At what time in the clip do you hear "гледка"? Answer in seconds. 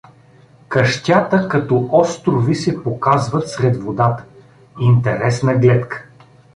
5.53-6.05